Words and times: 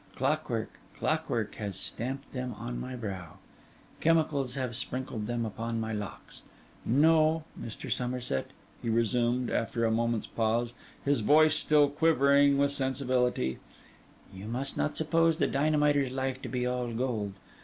Clockwork, 0.15 0.79
clockwork 0.97 1.53
has 1.57 1.77
stamped 1.77 2.31
them 2.33 2.55
on 2.57 2.79
my 2.79 2.95
brow—chemicals 2.95 4.55
have 4.55 4.75
sprinkled 4.75 5.27
them 5.27 5.45
upon 5.45 5.79
my 5.79 5.93
locks! 5.93 6.41
No, 6.83 7.43
Mr. 7.55 7.91
Somerset,' 7.91 8.49
he 8.81 8.89
resumed, 8.89 9.51
after 9.51 9.85
a 9.85 9.91
moment's 9.91 10.25
pause, 10.25 10.73
his 11.05 11.21
voice 11.21 11.53
still 11.55 11.87
quivering 11.87 12.57
with 12.57 12.71
sensibility, 12.71 13.59
'you 14.33 14.45
must 14.45 14.75
not 14.75 14.97
suppose 14.97 15.37
the 15.37 15.45
dynamiter's 15.45 16.11
life 16.11 16.41
to 16.41 16.49
be 16.49 16.65
all 16.65 16.91
gold. 16.91 17.33